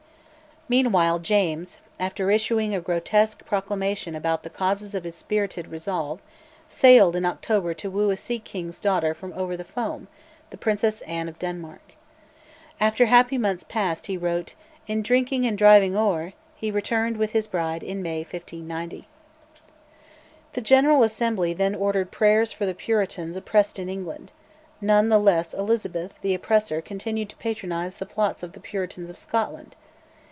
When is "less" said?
25.19-25.53